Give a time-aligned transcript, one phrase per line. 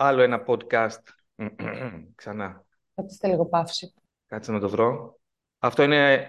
[0.00, 1.02] Άλλο ένα podcast.
[2.14, 2.64] Ξανά.
[2.94, 3.94] Κάτσε λίγο παύση.
[4.26, 5.18] Κάτσε να το βρω.
[5.58, 6.28] Αυτό είναι...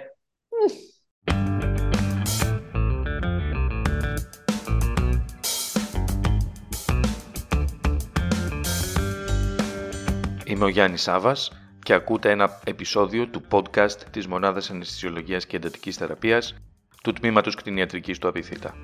[10.45, 11.51] Είμαι ο Γιάννης Σάβας
[11.83, 16.55] και ακούτε ένα επεισόδιο του podcast της Μονάδας Αναισθησιολογίας και Εντατικής Θεραπείας
[17.03, 18.75] του Τμήματος Κτηνιατρικής του Απιθύτα.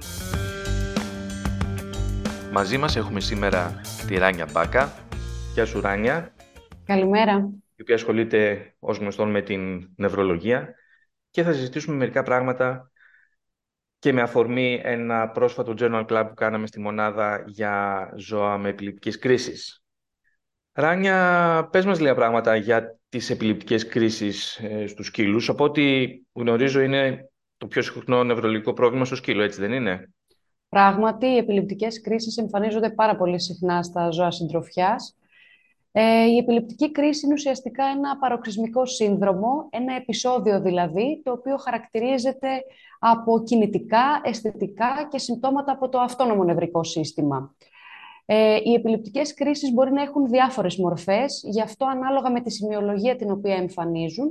[2.57, 4.93] Μαζί μας έχουμε σήμερα τη Ράνια Μπάκα.
[5.53, 6.33] Γεια σου Ράνια.
[6.85, 7.49] Καλημέρα.
[7.75, 10.75] Η οποία ασχολείται ως γνωστόν με την νευρολογία
[11.29, 12.91] και θα συζητήσουμε μερικά πράγματα
[13.99, 19.19] και με αφορμή ένα πρόσφατο journal club που κάναμε στη μονάδα για ζώα με επιληπτικές
[19.19, 19.83] κρίσεις.
[20.73, 25.49] Ράνια, πες μας λίγα πράγματα για τις επιληπτικές κρίσεις ε, στους σκύλους.
[25.49, 30.09] Από ό,τι γνωρίζω είναι το πιο συχνό νευρολογικό πρόβλημα στο σκύλο, έτσι δεν είναι;
[30.75, 35.17] Πράγματι, οι επιληπτικές κρίσεις εμφανίζονται πάρα πολύ συχνά στα ζώα συντροφιάς.
[35.91, 42.47] Ε, η επιληπτική κρίση είναι ουσιαστικά ένα παροξυσμικό σύνδρομο, ένα επεισόδιο δηλαδή, το οποίο χαρακτηρίζεται
[42.99, 47.55] από κινητικά, αισθητικά και συμπτώματα από το αυτόνομο νευρικό σύστημα.
[48.25, 53.15] Ε, οι επιληπτικές κρίσεις μπορεί να έχουν διάφορες μορφές, γι' αυτό ανάλογα με τη σημειολογία
[53.15, 54.29] την οποία εμφανίζουν,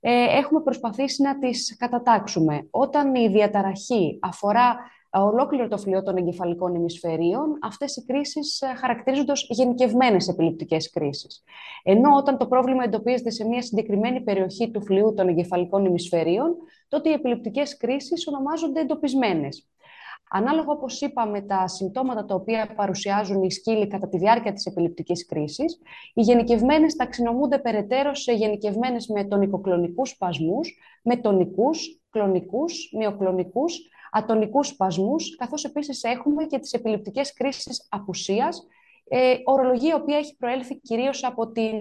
[0.00, 2.66] ε, έχουμε προσπαθήσει να τις κατατάξουμε.
[2.70, 4.76] Όταν η διαταραχή αφορά
[5.24, 11.42] ολόκληρο το φλοιό των εγκεφαλικών ημισφαιρίων, αυτές οι κρίσεις ε, χαρακτηρίζονται ως γενικευμένες επιληπτικές κρίσεις.
[11.82, 16.56] Ενώ όταν το πρόβλημα εντοπίζεται σε μια συγκεκριμένη περιοχή του φλοιού των εγκεφαλικών ημισφαιρίων,
[16.88, 19.68] τότε οι επιληπτικές κρίσεις ονομάζονται εντοπισμένες.
[20.30, 25.26] Ανάλογα, όπως είπαμε, τα συμπτώματα τα οποία παρουσιάζουν οι σκύλοι κατά τη διάρκεια της επιληπτικής
[25.26, 25.78] κρίσης,
[26.14, 33.78] οι γενικευμένες ταξινομούνται περαιτέρω σε γενικευμένες με τονικοκλονικούς σπασμούς, με τονικούς, κλονικούς, μειοκλονικούς,
[34.10, 38.66] ατονικούς σπασμούς, καθώς επίσης έχουμε και τις επιληπτικές κρίσεις απουσίας,
[39.08, 41.72] ε, ορολογία η οποία έχει προέλθει κυρίως από την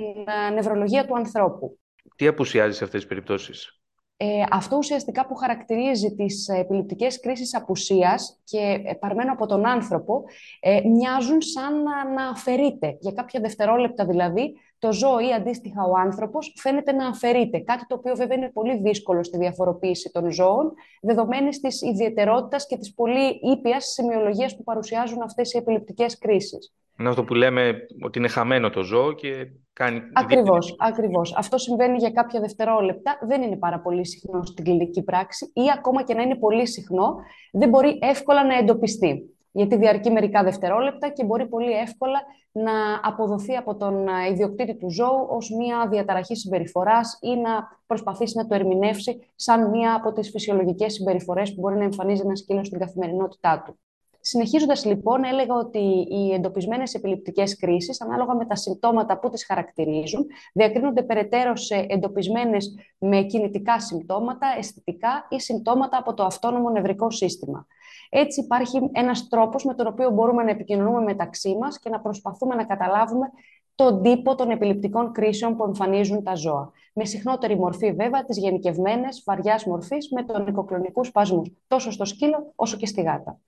[0.48, 1.80] ε, νευρολογία του ανθρώπου.
[2.16, 3.80] Τι απουσιάζει σε αυτές τις περιπτώσεις;
[4.18, 10.24] Ε, αυτό ουσιαστικά που χαρακτηρίζει τις επιληπτικές κρίσεις απουσίας και ε, παρμένο από τον άνθρωπο
[10.60, 12.98] ε, μοιάζουν σαν να, να αφαιρείται.
[13.00, 17.60] Για κάποια δευτερόλεπτα δηλαδή το ζώο ή αντίστοιχα ο άνθρωπος φαίνεται να αφαιρείται.
[17.60, 22.78] Κάτι το οποίο βέβαια είναι πολύ δύσκολο στη διαφοροποίηση των ζώων δεδομένης της ιδιαιτερότητας και
[22.78, 26.74] της πολύ ήπιας σημειολογίας που παρουσιάζουν αυτές οι επιληπτικές κρίσεις.
[27.00, 30.02] Είναι αυτό που λέμε ότι είναι χαμένο το ζώο και κάνει...
[30.14, 31.36] Ακριβώς, ακριβώς.
[31.38, 33.18] Αυτό συμβαίνει για κάποια δευτερόλεπτα.
[33.28, 37.16] Δεν είναι πάρα πολύ συχνό στην κλινική πράξη ή ακόμα και να είναι πολύ συχνό,
[37.52, 39.30] δεν μπορεί εύκολα να εντοπιστεί.
[39.52, 45.28] Γιατί διαρκεί μερικά δευτερόλεπτα και μπορεί πολύ εύκολα να αποδοθεί από τον ιδιοκτήτη του ζώου
[45.30, 50.94] ως μια διαταραχή συμπεριφοράς ή να προσπαθήσει να το ερμηνεύσει σαν μια από τις φυσιολογικές
[50.94, 53.80] συμπεριφορές που μπορεί να εμφανίζει ένα σκύλο στην καθημερινότητά του.
[54.28, 60.26] Συνεχίζοντας λοιπόν, έλεγα ότι οι εντοπισμένες επιληπτικές κρίσεις, ανάλογα με τα συμπτώματα που τις χαρακτηρίζουν,
[60.54, 67.68] διακρίνονται περαιτέρω σε εντοπισμένες με κινητικά συμπτώματα, αισθητικά ή συμπτώματα από το αυτόνομο νευρικό σύστημα.
[68.10, 72.56] Έτσι υπάρχει ένας τρόπος με τον οποίο μπορούμε να επικοινωνούμε μεταξύ μας και να προσπαθούμε
[72.56, 73.32] να καταλάβουμε
[73.76, 76.72] τον τύπο των επιληπτικών κρίσεων που εμφανίζουν τα ζώα.
[76.94, 80.66] Με συχνότερη μορφή, βέβαια, τις γενικευμένες βαριάς μορφής με τον
[81.02, 83.40] σπασμού, τόσο στο σκύλο όσο και στη γάτα.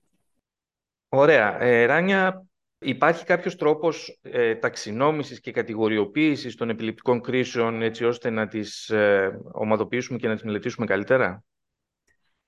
[1.08, 1.60] Ωραία.
[1.60, 2.46] Ε, Ράνια,
[2.78, 9.40] υπάρχει κάποιος τρόπος ε, ταξινόμησης και κατηγοριοποίησης των επιληπτικών κρίσεων έτσι ώστε να τις ε,
[9.52, 11.44] ομαδοποιήσουμε και να τις μελετήσουμε καλύτερα;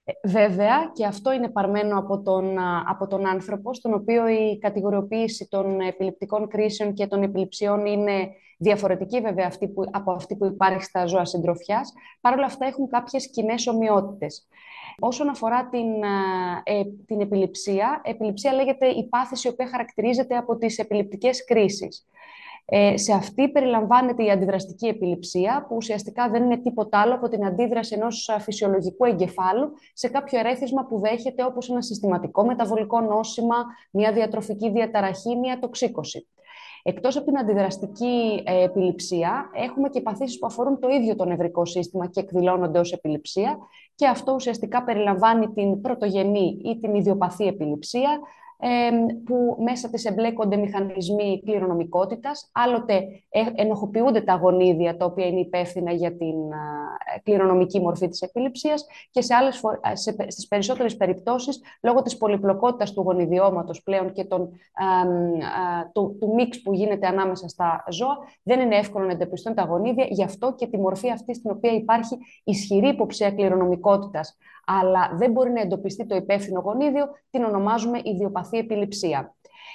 [0.04, 5.48] Ε, βέβαια, και αυτό είναι παρμένο από τον, από τον άνθρωπο, στον οποίο η κατηγοριοποίηση
[5.48, 10.82] των επιληπτικών κρίσεων και των επιληψιών είναι διαφορετική βέβαια αυτή που, από αυτή που υπάρχει
[10.82, 11.92] στα ζώα συντροφιάς.
[12.20, 14.48] Παρ' όλα αυτά έχουν κάποιες κοινέ ομοιότητες.
[14.98, 16.02] Όσον αφορά την,
[16.64, 22.06] ε, την επιληψία, επιληψία λέγεται η πάθηση η οποία χαρακτηρίζεται από τις επιληπτικές κρίσεις.
[22.72, 27.44] Ε, σε αυτή περιλαμβάνεται η αντιδραστική επιληψία, που ουσιαστικά δεν είναι τίποτα άλλο από την
[27.44, 33.56] αντίδραση ενός φυσιολογικού εγκεφάλου σε κάποιο ερέθισμα που δέχεται όπως ένα συστηματικό μεταβολικό νόσημα,
[33.90, 36.28] μια διατροφική διαταραχή, μια τοξίκωση.
[36.82, 41.64] Εκτός από την αντιδραστική ε, επιληψία, έχουμε και παθήσεις που αφορούν το ίδιο το νευρικό
[41.64, 43.58] σύστημα και εκδηλώνονται ως επιληψία
[43.94, 48.20] και αυτό ουσιαστικά περιλαμβάνει την πρωτογενή ή την ιδιοπαθή επιληψία,
[49.24, 52.50] που μέσα της εμπλέκονται μηχανισμοί κληρονομικότητας.
[52.52, 52.94] Άλλοτε
[53.28, 56.36] ε, ενοχοποιούνται τα γονίδια, τα οποία είναι υπεύθυνα για την
[57.22, 59.60] κληρονομική μορφή της επιληψίας και σε άλλες,
[59.92, 64.50] σε, στις περισσότερες περιπτώσεις, λόγω της πολυπλοκότητας του γονιδιώματος πλέον και τον,
[65.92, 70.06] του, του μίξ που γίνεται ανάμεσα στα ζώα, δεν είναι εύκολο να εντοπιστούν τα γονίδια,
[70.08, 74.36] γι' αυτό και τη μορφή αυτή στην οποία υπάρχει ισχυρή υποψία κληρονομικότητας
[74.80, 79.34] αλλά δεν μπορεί να εντοπιστεί το υπεύθυνο γονίδιο, την ονομάζουμε ιδιοπαθή επιληψία.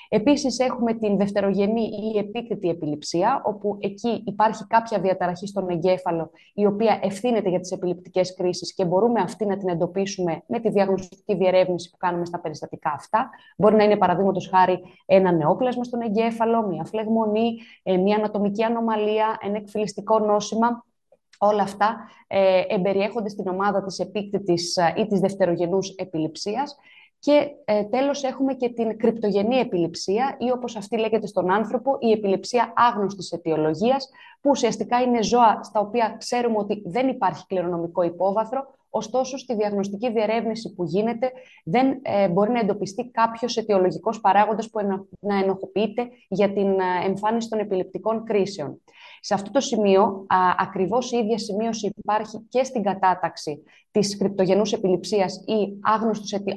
[0.09, 6.65] Επίσης έχουμε την δευτερογενή ή επίκριτη επιληψία, όπου εκεί υπάρχει κάποια διαταραχή στον εγκέφαλο, η
[6.65, 11.35] οποία ευθύνεται για τις επιληπτικές κρίσεις και μπορούμε αυτή να την εντοπίσουμε με τη διαγνωστική
[11.35, 13.29] διερεύνηση που κάνουμε στα περιστατικά αυτά.
[13.57, 19.37] Μπορεί να είναι παραδείγματος χάρη ένα νεόπλασμα στον εγκέφαλο, μια φλεγμονή, ε, μια ανατομική ανομαλία,
[19.41, 20.84] ένα εκφυλιστικό νόσημα.
[21.39, 26.75] Όλα αυτά ε, εμπεριέχονται στην ομάδα της επίκτητης ε, ή της δευτερογενούς επιληψίας.
[27.19, 32.11] Και ε, τέλος έχουμε και την κρυπτογενή επιληψία ή όπως αυτή λέγεται στον άνθρωπο η
[32.11, 34.09] επιληψία άγνωστης αιτιολογίας
[34.41, 40.11] που ουσιαστικά είναι ζώα στα οποία ξέρουμε ότι δεν υπάρχει κληρονομικό υπόβαθρο ωστόσο στη διαγνωστική
[40.11, 41.31] διερεύνηση που γίνεται
[41.63, 44.79] δεν ε, μπορεί να εντοπιστεί κάποιος αιτιολογικός παράγοντας που
[45.19, 48.81] να ενοχοποιείται για την ε, εμφάνιση των επιληπτικών κρίσεων.
[49.19, 54.73] Σε αυτό το σημείο, α, ακριβώς η ίδια σημείωση υπάρχει και στην κατάταξη της κρυπτογενούς
[54.73, 55.79] επιληψίας ή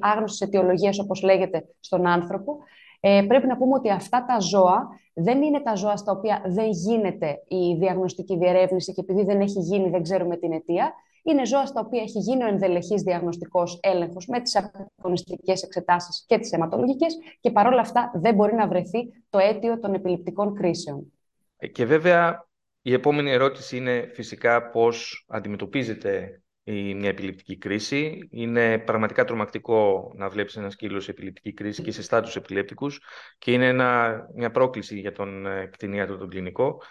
[0.00, 2.58] άγνωστης αιτιολογίας, όπως λέγεται, στον άνθρωπο.
[3.00, 6.70] Ε, πρέπει να πούμε ότι αυτά τα ζώα δεν είναι τα ζώα στα οποία δεν
[6.70, 10.94] γίνεται η διαγνωστική διερεύνηση και επειδή δεν έχει γίνει δεν ξέρουμε την αιτία.
[11.28, 14.56] Είναι ζώα στα οποία έχει γίνει ο ενδελεχής διαγνωστικός έλεγχος με τις
[14.96, 18.98] αγωνιστικές εξετάσεις και τις αιματολογικές και παρόλα αυτά δεν μπορεί να βρεθεί
[19.30, 21.12] το αίτιο των επιληπτικών κρίσεων.
[21.56, 22.48] Ε, και βέβαια
[22.82, 28.28] η επόμενη ερώτηση είναι φυσικά πώς αντιμετωπίζεται η, μια επιληπτική κρίση.
[28.30, 33.00] Είναι πραγματικά τρομακτικό να βλέπεις ένα σκύλος σε επιληπτική κρίση και σε στάτους επιλέπτικους
[33.38, 36.82] και είναι ένα, μια πρόκληση για τον ε, κτηνίατρο τον κλινικό.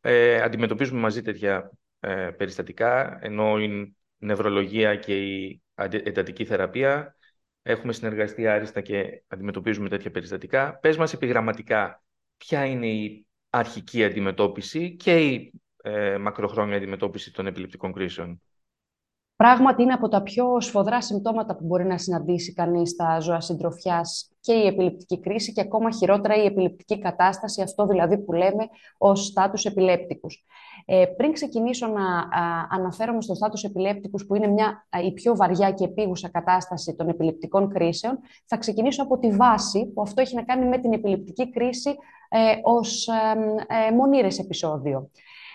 [0.00, 7.16] Ε, αντιμετωπίζουμε μαζί τέτοια ε, περιστατικά, ενώ η νευρολογία και η εντατική θεραπεία
[7.62, 10.78] έχουμε συνεργαστεί άριστα και αντιμετωπίζουμε τέτοια περιστατικά.
[10.78, 12.02] Πες μας επιγραμματικά
[12.36, 15.52] ποια είναι η αρχική αντιμετώπιση και η
[15.82, 18.42] ε, μακροχρόνια αντιμετώπιση των επιληπτικών κρίσεων.
[19.40, 24.30] Πράγματι είναι από τα πιο σφοδρά συμπτώματα που μπορεί να συναντήσει κανείς στα ζώα συντροφιάς
[24.40, 29.24] και η επιληπτική κρίση και ακόμα χειρότερα η επιληπτική κατάσταση, αυτό δηλαδή που λέμε ως
[29.26, 30.44] στάτους επιλέπτικους.
[30.84, 35.72] Ε, πριν ξεκινήσω να α, αναφέρομαι στο στάτους επιλέπτικους που είναι μια, η πιο βαριά
[35.72, 40.42] και επίγουσα κατάσταση των επιληπτικών κρίσεων, θα ξεκινήσω από τη βάση που αυτό έχει να
[40.42, 41.90] κάνει με την επιληπτική κρίση
[42.28, 45.10] ε, ως ε, μονήρες επεισόδιο.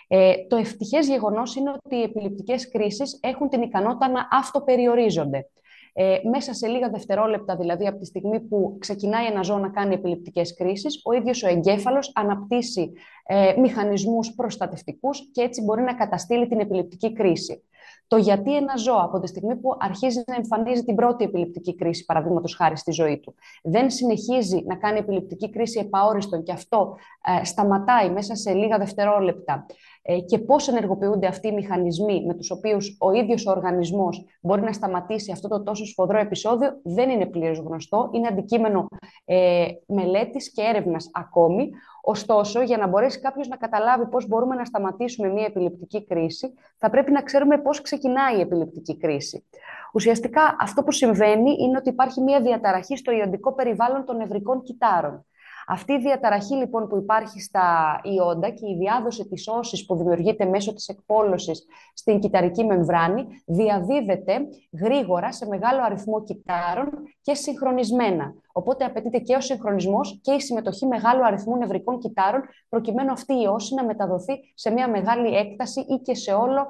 [0.07, 5.50] Ε, το ευτυχές γεγονός είναι ότι οι επιληπτικές κρίσεις έχουν την ικανότητα να αυτοπεριορίζονται.
[5.98, 9.94] Ε, μέσα σε λίγα δευτερόλεπτα, δηλαδή από τη στιγμή που ξεκινάει ένα ζώο να κάνει
[9.94, 12.92] επιληπτικές κρίσεις, ο ίδιος ο εγκέφαλος αναπτύσσει
[13.25, 17.63] ε, μηχανισμούς προστατευτικούς και έτσι μπορεί να καταστήλει την επιληπτική κρίση.
[18.07, 22.06] Το γιατί ένα ζώο από τη στιγμή που αρχίζει να εμφανίζει την πρώτη επιληπτική κρίση,
[22.06, 26.98] παραδείγματος χάρη στη ζωή του, δεν συνεχίζει να κάνει επιληπτική κρίση επαόριστον και αυτό
[27.42, 29.94] ε, σταματάει μέσα σε λίγα δευτερόλεπτα ε,
[30.25, 34.74] και πώς ενεργοποιούνται αυτοί οι μηχανισμοί με τους οποίους ο ίδιος ο οργανισμός μπορεί να
[34.74, 38.88] σταματήσει αυτό το τόσο σφοδρό επεισόδιο, δεν είναι πλήρως γνωστό, είναι αντικείμενο
[39.25, 41.69] ε, μελέτης και έρευνας ακόμη.
[42.02, 46.90] Ωστόσο, για να μπορέσει κάποιος να καταλάβει πώς μπορούμε να σταματήσουμε μια επιληπτική κρίση, θα
[46.90, 49.46] πρέπει να ξέρουμε πώς ξεκινάει η επιληπτική κρίση.
[49.94, 55.25] Ουσιαστικά αυτό που συμβαίνει είναι ότι υπάρχει μια διαταραχή στο ιοντικό περιβάλλον των νευρικών κυτάρων.
[55.68, 60.46] Αυτή η διαταραχή λοιπόν που υπάρχει στα ιόντα και η διάδοση της όσης που δημιουργείται
[60.46, 64.48] μέσω της εκπόλωσης στην κυταρική μεμβράνη διαδίδεται
[64.82, 66.90] γρήγορα σε μεγάλο αριθμό κυτάρων
[67.22, 68.34] και συγχρονισμένα.
[68.58, 73.48] Οπότε απαιτείται και ο συγχρονισμός και η συμμετοχή μεγάλου αριθμού νευρικών κυτάρων, προκειμένου αυτή η
[73.48, 76.68] όση να μεταδοθεί σε μια μεγάλη έκταση ή και σε, όλο,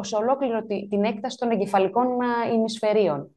[0.00, 2.06] σε ολόκληρο την έκταση των εγκεφαλικών
[2.54, 3.34] ημισφαιρίων.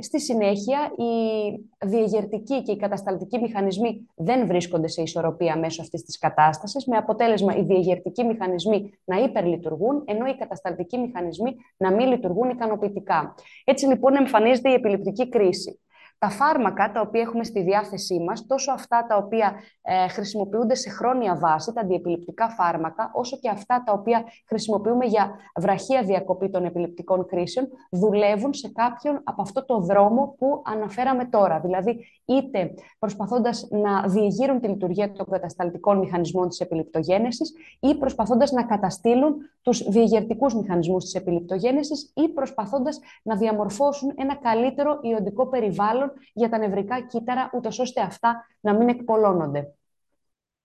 [0.00, 6.18] Στη συνέχεια, οι διεγερτικοί και οι κατασταλτικοί μηχανισμοί δεν βρίσκονται σε ισορροπία μέσω αυτής της
[6.18, 12.50] κατάστασης, με αποτέλεσμα οι διεγερτικοί μηχανισμοί να υπερλειτουργούν, ενώ οι κατασταλτικοί μηχανισμοί να μην λειτουργούν
[12.50, 13.34] ικανοποιητικά.
[13.64, 15.80] Έτσι λοιπόν εμφανίζεται η επιληπτική κρίση
[16.18, 20.90] τα φάρμακα τα οποία έχουμε στη διάθεσή μας, τόσο αυτά τα οποία ε, χρησιμοποιούνται σε
[20.90, 26.64] χρόνια βάση, τα αντιεπιληπτικά φάρμακα, όσο και αυτά τα οποία χρησιμοποιούμε για βραχία διακοπή των
[26.64, 31.60] επιληπτικών κρίσεων, δουλεύουν σε κάποιον από αυτό το δρόμο που αναφέραμε τώρα.
[31.60, 38.62] Δηλαδή, είτε προσπαθώντας να διεγείρουν τη λειτουργία των κατασταλτικών μηχανισμών της επιληπτογένεσης ή προσπαθώντας να
[38.64, 46.48] καταστήλουν τους διεγερτικούς μηχανισμούς της επιληπτογένεσης ή προσπαθώντας να διαμορφώσουν ένα καλύτερο ιοντικό περιβάλλον για
[46.48, 49.74] τα νευρικά κύτταρα, ούτως ώστε αυτά να μην εκπολώνονται.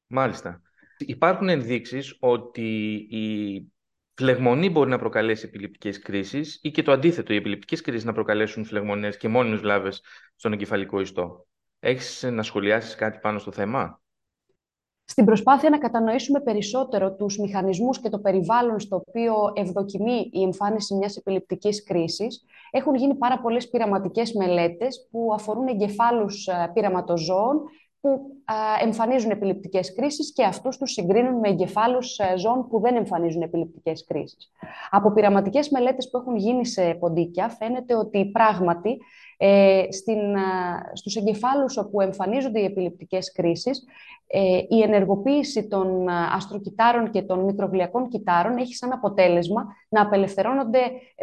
[0.08, 0.62] Μάλιστα.
[0.98, 3.72] Υπάρχουν ενδείξεις ότι η
[4.14, 8.66] φλεγμονή μπορεί να προκαλέσει επιληπτικές κρίσεις ή και το αντίθετο, οι επιληπτικές κρίσεις να προκαλέσουν
[8.66, 10.04] φλεγμονές και μόνιμες βλάβες
[10.36, 11.48] στον εγκεφαλικό ιστό.
[11.80, 14.01] Έχεις να σχολιάσεις κάτι πάνω στο θέμα;
[15.12, 20.96] Στην προσπάθεια να κατανοήσουμε περισσότερο τους μηχανισμούς και το περιβάλλον στο οποίο ευδοκιμεί η εμφάνιση
[20.96, 27.62] μιας επιληπτικής κρίσης, έχουν γίνει πάρα πολλές πειραματικές μελέτες που αφορούν εγκεφάλους ε, πειραματοζώων
[28.02, 28.22] που
[28.82, 34.06] εμφανίζουν επιληπτικές κρίσεις και αυτούς τους συγκρίνουν με εγκεφάλους ε, ζώων που δεν εμφανίζουν επιληπτικές
[34.08, 34.52] κρίσεις.
[34.90, 38.98] Από πειραματικές μελέτες που έχουν γίνει σε ποντίκια φαίνεται ότι πράγματι
[39.38, 40.20] ε, στην,
[40.94, 43.86] στους εγκεφάλους όπου εμφανίζονται οι επιληπτικές κρίσεις
[44.28, 50.80] ε, η ενεργοποίηση των αστροκυτάρων και των μικροβλιακών κυτάρων έχει σαν αποτέλεσμα να απελευθερώνονται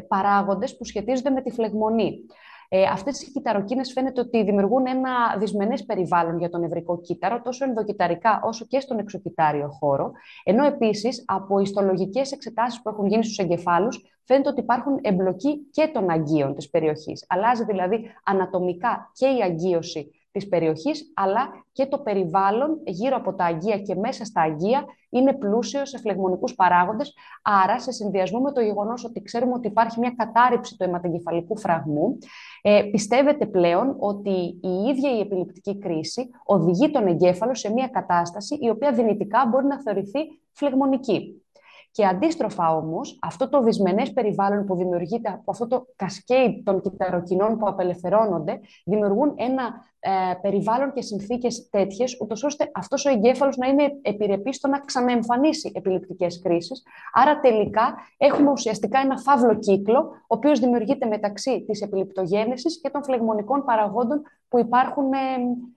[0.08, 2.26] παράγοντες που σχετίζονται με τη φλεγμονή.
[2.70, 7.64] Ε, Αυτές οι κυταροκίνες φαίνεται ότι δημιουργούν ένα δυσμενές περιβάλλον για τον νευρικό κύτταρο, τόσο
[7.64, 10.12] ενδοκυταρικά όσο και στον εξοκυτάριο χώρο.
[10.44, 15.90] Ενώ επίσης από ιστολογικές εξετάσεις που έχουν γίνει στους εγκεφάλους, φαίνεται ότι υπάρχουν εμπλοκή και
[15.92, 17.25] των αγκίων της περιοχής.
[17.28, 23.44] Αλλάζει δηλαδή ανατομικά και η αγκίωση της περιοχής, αλλά και το περιβάλλον γύρω από τα
[23.44, 28.61] αγία και μέσα στα αγία είναι πλούσιο σε φλεγμονικούς παράγοντες, άρα σε συνδυασμό με το
[28.61, 32.18] γεγονός ότι ξέρουμε ότι υπάρχει μια κατάρριψη του αιματεγκεφαλικού φραγμού,
[32.62, 38.58] ε, πιστεύετε πλέον ότι η ίδια η επιληπτική κρίση οδηγεί τον εγκέφαλο σε μια κατάσταση
[38.61, 40.18] η οποία δυνητικά μπορεί να θεωρηθεί
[40.52, 41.42] φλεγμονική.
[41.90, 47.59] Και αντίστροφα όμως, αυτό το δυσμενές περιβάλλον που δημιουργείται από αυτό το κασκέι των κυταροκοινών
[47.59, 50.11] που απελευθερώνονται, δημιουργούν ένα ε,
[50.42, 55.73] περιβάλλον και συνθήκες τέτοιες, ούτως ώστε αυτός ο εγκέφαλος να είναι επιρρεπής στο να ξαναεμφανίσει
[55.75, 56.83] επιληπτικέ κρίσεις.
[57.12, 63.04] Άρα τελικά έχουμε ουσιαστικά ένα φαύλο κύκλο, ο οποίος δημιουργείται μεταξύ της επιληπτογένεσης και των
[63.04, 65.18] φλεγμονικών παραγόντων που υπάρχουν ε,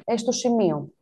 [0.04, 0.94] ε, στο σημείο.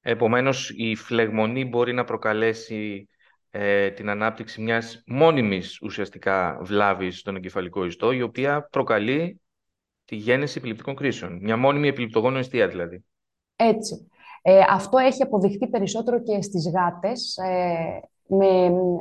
[0.00, 3.08] Επομένως, η φλεγμονή μπορεί να προκαλέσει
[3.54, 9.40] ε, την ανάπτυξη μιας μόνιμης ουσιαστικά βλάβης στον εγκεφαλικό ιστό, η οποία προκαλεί
[10.04, 11.38] τη γέννηση επιληπτικών κρίσεων.
[11.42, 13.04] Μια μόνιμη επιληπτογόνο αιστεία δηλαδή.
[13.56, 14.06] Έτσι.
[14.42, 18.46] Ε, αυτό έχει αποδειχτεί περισσότερο και στις γάτες, ε, με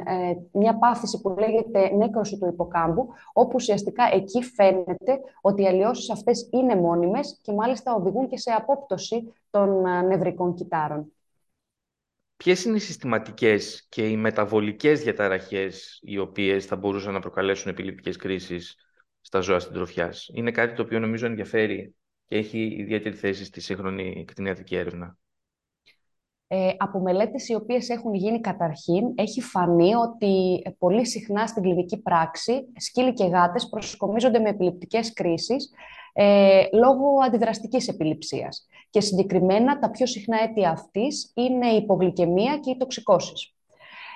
[0.05, 6.09] ε, μια πάθηση που λέγεται νέκρωση του υποκάμπου, όπου ουσιαστικά εκεί φαίνεται ότι οι αλλοιώσεις
[6.09, 11.11] αυτές είναι μόνιμες και μάλιστα οδηγούν και σε απόπτωση των ε, νευρικών κυτάρων.
[12.43, 18.15] Ποιες είναι οι συστηματικές και οι μεταβολικές διαταραχές οι οποίες θα μπορούσαν να προκαλέσουν επιληπτικές
[18.15, 18.75] κρίσεις
[19.21, 21.95] στα ζώα συντροφιάς; Είναι κάτι το οποίο νομίζω ενδιαφέρει
[22.27, 25.17] και έχει ιδιαίτερη θέση στη σύγχρονη κτηνιατρική έρευνα.
[26.47, 32.01] Ε, από μελέτες οι οποίες έχουν γίνει καταρχήν, έχει φανεί ότι πολύ συχνά στην κλινική
[32.01, 35.71] πράξη σκύλοι και γάτες προσκομίζονται με επιληπτικές κρίσεις
[36.13, 38.67] ε, λόγω αντιδραστικής επιληψίας.
[38.89, 43.53] Και συγκεκριμένα τα πιο συχνά αίτια αυτής είναι η υπογλυκαιμία και οι τοξικώσεις.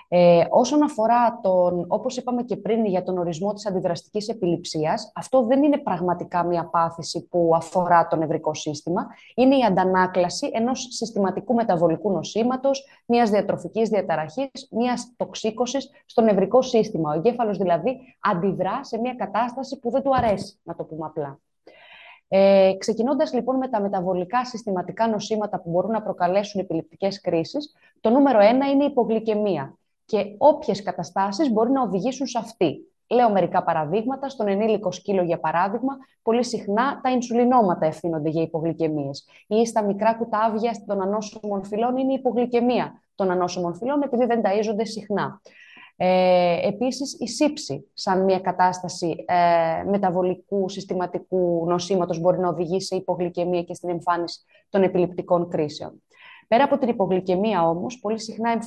[0.08, 5.46] Ε, όσον αφορά τον, όπως είπαμε και πριν για τον ορισμό της αντιδραστικής επιληψίας, αυτό
[5.46, 9.08] δεν είναι πραγματικά μια πάθηση που αφορά το νευρικό σύστημα.
[9.36, 17.12] Είναι η αντανάκλαση ενός συστηματικού μεταβολικού νοσήματος, μιας διατροφικής διαταραχής, μιας τοξίκωσης στο νευρικό σύστημα.
[17.12, 21.40] Ο εγκέφαλος δηλαδή αντιδρά σε μια κατάσταση που δεν του αρέσει, να το πούμε απλά.
[22.28, 28.10] Ε, ξεκινώντας λοιπόν με τα μεταβολικά συστηματικά νοσήματα που μπορούν να προκαλέσουν επιληπτικές κρίσεις, το
[28.10, 32.90] νούμερο ένα είναι η υπογλυκαιμία και όποιες καταστάσεις μπορεί να οδηγήσουν σε αυτή.
[33.10, 34.30] Λέω μερικά παραδείγματα.
[34.30, 39.28] Στον ενήλικο σκύλο, για παράδειγμα, πολύ συχνά τα ινσουλινόματα ευθύνονται για υπογλυκαιμίες.
[39.48, 44.42] Ή στα μικρά κουτάβια των ανώσιμων φυλών είναι η υπογλυκαιμία των ανώσιμων φυλών, επειδή δεν
[44.44, 45.42] ταΐζονται συχνά.
[45.98, 52.96] Ε, επίσης, η σύψη, σαν μια κατάσταση ε, μεταβολικού συστηματικού νοσήματος, μπορεί να οδηγήσει σε
[52.96, 56.04] υπογλυκαιμία και στην εμφάνιση των επιληπτικών κρίσεων.
[56.48, 58.62] Πέρα από την υπογλυκαιμία όμως, πολύ συχνά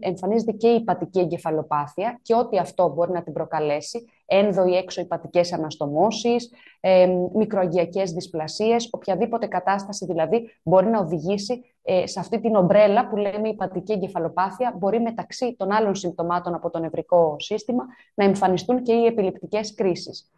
[0.00, 5.00] εμφανίζεται και η υπατική εγκεφαλοπάθεια και ό,τι αυτό μπορεί να την προκαλέσει, ένδο ή έξω
[5.00, 12.54] υπατικές αναστομώσεις, ε, μικροαγιακές δυσπλασίες, οποιαδήποτε κατάσταση δηλαδή μπορεί να οδηγήσει ε, σε αυτή την
[12.54, 17.84] ομπρέλα που λέμε υπατική εγκεφαλοπάθεια, μπορεί μεταξύ των άλλων συμπτωμάτων από το νευρικό σύστημα
[18.14, 20.30] να εμφανιστούν και οι επιληπτικές κρίσεις.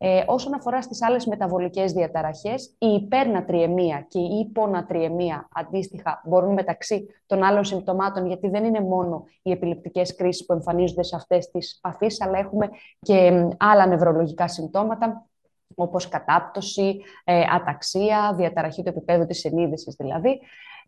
[0.00, 7.06] Ε, όσον αφορά στις άλλες μεταβολικές διαταραχές, η υπερνατριεμία και η υπονατριεμία αντίστοιχα μπορούν μεταξύ
[7.26, 11.78] των άλλων συμπτωμάτων, γιατί δεν είναι μόνο οι επιληπτικές κρίσεις που εμφανίζονται σε αυτές τις
[11.82, 12.68] παθήσεις, αλλά έχουμε
[13.00, 15.26] και άλλα νευρολογικά συμπτώματα,
[15.74, 20.40] όπως κατάπτωση, ε, αταξία, διαταραχή του επίπεδου της συνείδησης δηλαδή.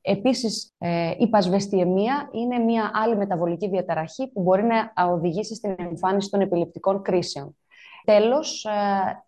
[0.03, 6.31] Επίσης, ε, η πασβεστιαιμία είναι μια άλλη μεταβολική διαταραχή που μπορεί να οδηγήσει στην εμφάνιση
[6.31, 7.57] των επιληπτικών κρίσεων.
[8.05, 8.71] Τέλος, ε,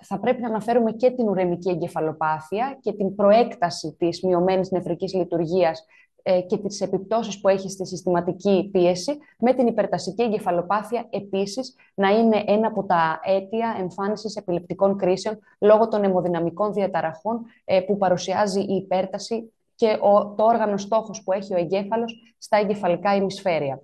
[0.04, 5.86] θα πρέπει να αναφέρουμε και την ουρεμική εγκεφαλοπάθεια και την προέκταση της μειωμένης νεφρικής λειτουργίας
[6.22, 12.08] ε, και τις επιπτώσεις που έχει στη συστηματική πίεση, με την υπερτασική εγκεφαλοπάθεια επίσης να
[12.08, 18.60] είναι ένα από τα αίτια εμφάνισης επιληπτικών κρίσεων λόγω των αιμοδυναμικών διαταραχών ε, που παρουσιάζει
[18.60, 19.98] η υπέρταση και
[20.36, 23.82] το όργανο στόχος που έχει ο εγκέφαλος στα εγκεφαλικά ημισφαίρια.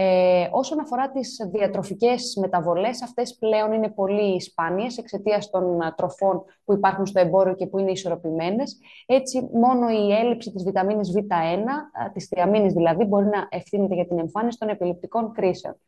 [0.00, 6.72] Ε, όσον αφορά τις διατροφικές μεταβολές, αυτές πλέον είναι πολύ σπάνιες εξαιτίας των τροφών που
[6.72, 8.78] υπάρχουν στο εμπόριο και που είναι ισορροπημένες.
[9.06, 14.18] Έτσι, μόνο η έλλειψη της βιταμίνης Β1, της θιαμίνης δηλαδή, μπορεί να ευθύνεται για την
[14.18, 15.80] εμφάνιση των επιληπτικών κρίσεων.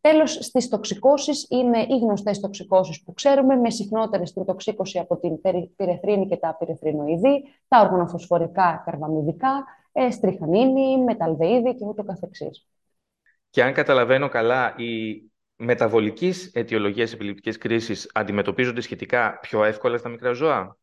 [0.00, 5.40] Τέλος, στις τοξικώσεις είναι οι γνωστές τοξικώσεις που ξέρουμε, με συχνότερη στην τοξίκωση από την
[5.76, 12.64] πυρεθρίνη και τα πυρεθρινοειδή, τα οργανοφωσφορικά καρβαμιδικά, ε, στριχανίνη, μεταλδεΐδη και ούτω καθεξής.
[13.50, 15.22] Και αν καταλαβαίνω καλά, οι
[15.56, 20.78] μεταβολικές αιτιολογίες επιληπτικής κρίσης αντιμετωπίζονται σχετικά πιο εύκολα στα μικρά ζώα;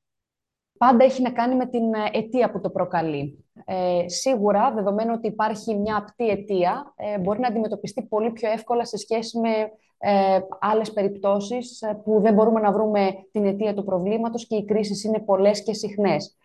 [0.78, 3.46] Πάντα έχει να κάνει με την ε, αιτία που το προκαλεί.
[3.66, 8.86] Ε, σίγουρα, δεδομένου ότι υπάρχει μια απτή αιτία, ε, μπορεί να αντιμετωπιστεί πολύ πιο εύκολα
[8.86, 9.50] σε σχέση με
[10.00, 14.66] ε, άλλες περιπτώσεις ε, που δεν μπορούμε να βρούμε την αιτία του προβλήματος και οι
[14.66, 16.38] κρίσεις είναι πολλές και συχνές.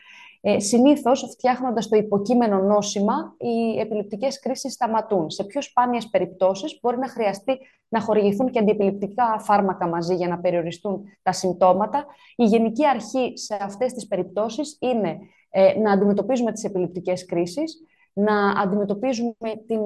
[0.45, 5.31] Ε, συνήθως, φτιάχνοντας το υποκείμενο νόσημα, οι επιληπτικές κρίσεις σταματούν.
[5.31, 7.59] Σε πιο σπάνιες περιπτώσεις μπορεί να χρειαστεί
[7.89, 12.07] να χορηγηθούν και αντιεπιληπτικά φάρμακα μαζί για να περιοριστούν τα συμπτώματα.
[12.37, 15.19] Η γενική αρχή σε αυτές τις περιπτώσεις είναι
[15.51, 19.35] ε, να αντιμετωπίζουμε τις επιληπτικές κρίσεις, να αντιμετωπίζουμε
[19.67, 19.81] την,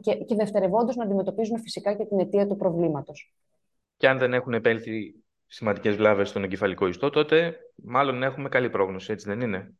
[0.00, 3.34] και, και δευτερευόντως να αντιμετωπίζουμε φυσικά και την αιτία του προβλήματος.
[3.96, 5.14] Και αν δεν έχουν επέλθει
[5.46, 9.74] σημαντικές βλάβες στον εγκεφαλικό ιστό, τότε μάλλον έχουμε καλή πρόγνωση, έτσι δεν είναι;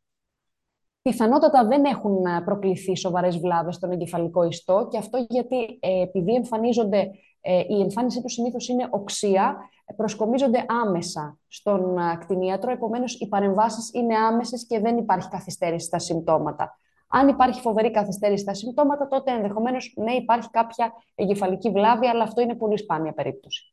[1.03, 6.35] Πιθανότατα δεν έχουν ε, προκληθεί σοβαρές βλάβες στον εγκεφαλικό ιστό και αυτό γιατί ε, επειδή
[6.35, 9.57] εμφανίζονται, ε, η εμφάνισή τους συνήθως είναι οξία,
[9.97, 16.79] προσκομίζονται άμεσα στον κτηνίατρο, επομένως οι παρεμβάσεις είναι άμεσες και δεν υπάρχει καθυστέρηση στα συμπτώματα.
[17.09, 22.41] Αν υπάρχει φοβερή καθυστέρηση στα συμπτώματα, τότε ενδεχομένως ναι, υπάρχει κάποια εγκεφαλική βλάβη, αλλά αυτό
[22.41, 23.73] είναι πολύ σπάνια περίπτωση.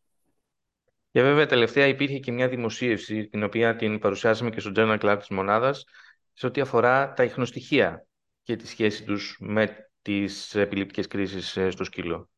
[1.12, 5.16] Και βέβαια, τελευταία υπήρχε και μια δημοσίευση, την οποία την παρουσιάσαμε και στο Journal Club
[5.20, 5.86] της Μονάδας,
[6.40, 8.06] σε ό,τι αφορά τα ιχνοστοιχεία
[8.44, 9.68] και τη σχέση τους με
[10.02, 12.30] τις επιληπτικές κρίσεις ε, στο σκύλο.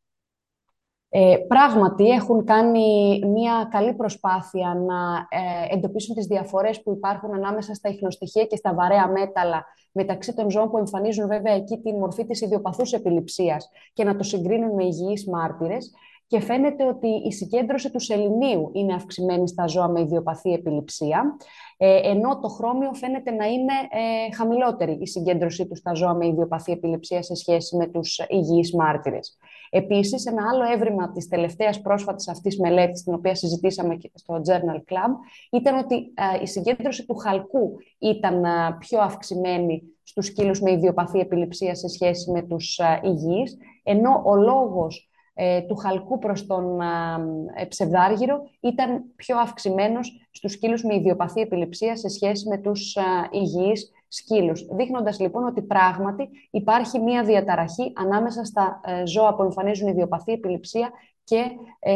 [1.09, 7.73] Ε, πράγματι, έχουν κάνει μια καλή προσπάθεια να ε, εντοπίσουν τις διαφορές που υπάρχουν ανάμεσα
[7.73, 12.25] στα ιχνοστοιχεία και στα βαρέα μέταλλα μεταξύ των ζώων που εμφανίζουν βέβαια εκεί τη μορφή
[12.25, 15.91] της ιδιοπαθούς επιληψίας και να το συγκρίνουν με υγιείς μάρτυρες
[16.31, 21.37] και φαίνεται ότι η συγκέντρωση του σεληνίου είναι αυξημένη στα ζώα με ιδιοπαθή επιληψία,
[21.77, 26.27] ε, ενώ το χρώμιο φαίνεται να είναι ε, χαμηλότερη η συγκέντρωσή του στα ζώα με
[26.27, 29.37] ιδιοπαθή επιληψία σε σχέση με τους υγιείς μάρτυρες.
[29.69, 34.77] Επίσης, ένα άλλο έβριμα της τελευταίας πρόσφατης αυτής μελέτης, την οποία συζητήσαμε και στο Journal
[34.77, 35.11] Club,
[35.51, 38.43] ήταν ότι ε, η συγκέντρωση του χαλκού ήταν
[38.79, 45.05] πιο αυξημένη στους σκύλους με ιδιοπαθή επιληψία σε σχέση με τους υγιείς, ενώ ο λόγος
[45.05, 45.10] ε,
[45.67, 46.81] του χαλκού προς τον
[47.55, 52.97] ε, ψευδάργυρο ήταν πιο αυξημένος στους σκύλους με ιδιοπαθή επιληψία σε σχέση με τους
[53.31, 54.65] υγιείς σκύλους.
[54.71, 60.91] Δείχνοντας λοιπόν ότι πράγματι υπάρχει μία διαταραχή ανάμεσα στα ε, ζώα που εμφανίζουν ιδιοπαθή επιληψία
[61.23, 61.43] και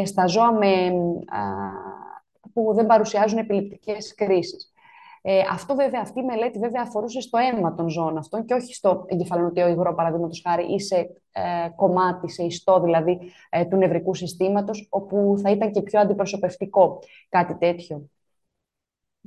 [0.04, 0.92] στα ζώα με,
[2.52, 4.72] που δεν παρουσιάζουν επιληπτικές κρίσεις.
[5.28, 8.74] Ε, αυτό βέβαια, αυτή η μελέτη βέβαια αφορούσε στο αίμα των ζώων αυτών και όχι
[8.74, 10.96] στο εγκεφαλονοτιό υγρό, παραδείγματος χάρη, ή σε
[11.32, 16.98] ε, κομμάτι, σε ιστό δηλαδή ε, του νευρικού συστήματος, όπου θα ήταν και πιο αντιπροσωπευτικό
[17.28, 18.10] κάτι τέτοιο.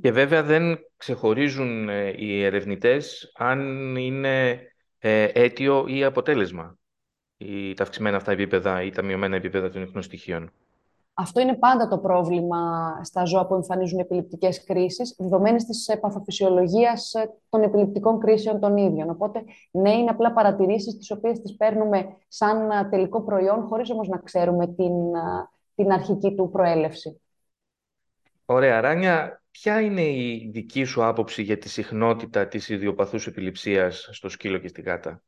[0.02, 4.60] Και βέβαια δεν ξεχωρίζουν ε, οι ερευνητές αν είναι
[4.98, 6.78] αίτιο ή αποτέλεσμα
[7.36, 10.52] ή τα αυξημένα αυτά επίπεδα ή τα μειωμένα επίπεδα των ιχνοστοιχείων.
[11.20, 17.12] Αυτό είναι πάντα το πρόβλημα στα ζώα που εμφανίζουν επιληπτικές κρίσεις, δεδομένες της παθοφυσιολογίας
[17.48, 19.10] των επιληπτικών κρίσεων των ίδιων.
[19.10, 24.18] Οπότε, ναι, είναι απλά παρατηρήσεις τις οποίες τις παίρνουμε σαν τελικό προϊόν, χωρίς όμως να
[24.18, 24.92] ξέρουμε την,
[25.74, 27.20] την αρχική του προέλευση.
[28.44, 28.80] Ωραία.
[28.80, 34.58] Ράνια, ποια είναι η δική σου άποψη για τη συχνότητα της ιδιοπαθούς επιληψίας στο σκύλο
[34.58, 35.22] και στη γάτα;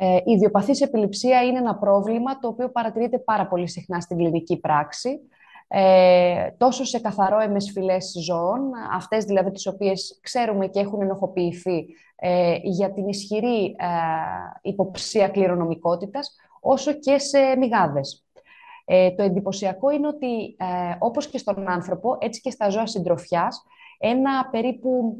[0.00, 4.56] Ε, η ιδιοπαθής επιληψία είναι ένα πρόβλημα το οποίο παρατηρείται πάρα πολύ συχνά στην κλινική
[4.56, 5.20] πράξη,
[5.68, 8.60] ε, τόσο σε καθαρό εμεσφυλές ζώων,
[8.94, 13.86] αυτές δηλαδή τις οποίες ξέρουμε και έχουν ενοχοποιηθεί ε, για την ισχυρή ε,
[14.62, 18.26] υποψία κληρονομικότητας, όσο και σε μυγάδες.
[18.84, 23.64] Ε, το εντυπωσιακό είναι ότι, ε, όπως και στον άνθρωπο, έτσι και στα ζώα συντροφιάς,
[23.98, 25.16] ένα περίπου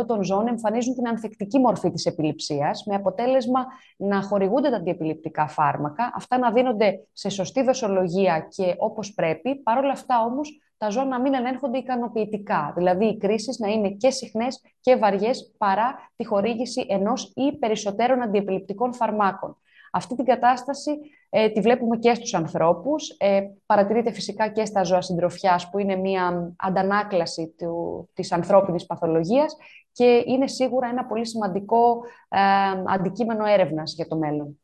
[0.00, 3.66] 35% των ζώων εμφανίζουν την ανθεκτική μορφή της επιληψίας, με αποτέλεσμα
[3.96, 9.90] να χορηγούνται τα αντιεπιληπτικά φάρμακα, αυτά να δίνονται σε σωστή δοσολογία και όπως πρέπει, παρόλα
[9.90, 14.60] αυτά όμως τα ζώα να μην ελέγχονται ικανοποιητικά, δηλαδή οι κρίσεις να είναι και συχνές
[14.80, 19.56] και βαριές παρά τη χορήγηση ενός ή περισσότερων αντιεπιληπτικών φαρμάκων.
[19.92, 20.90] Αυτή την κατάσταση
[21.30, 23.08] ε, τη βλέπουμε και στους ανθρώπους.
[23.18, 29.56] Ε, παρατηρείται φυσικά και στα ζώα συντροφιάς, που είναι μια αντανάκλαση του, της ανθρώπινης παθολογίας
[29.92, 32.38] και είναι σίγουρα ένα πολύ σημαντικό ε,
[32.86, 34.60] αντικείμενο έρευνας για το μέλλον.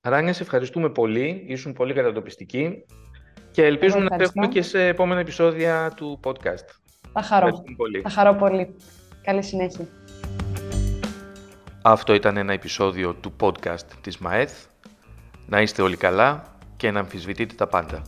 [0.00, 1.44] Ράνια, σε ευχαριστούμε πολύ.
[1.48, 2.84] Ήσουν πολύ κατατοπιστική
[3.50, 6.64] και ελπίζουμε να έχουμε και σε επόμενα επεισόδια του podcast.
[7.12, 7.64] Θα χαρώ.
[7.76, 8.00] Πολύ.
[8.00, 8.76] Θα χαρώ πολύ.
[9.22, 9.88] Καλή συνέχεια.
[11.82, 14.50] Αυτό ήταν ένα επεισόδιο του podcast της ΜΑΕΘ.
[15.46, 16.44] Να είστε όλοι καλά
[16.76, 18.02] και να αμφισβητείτε τα πάντα.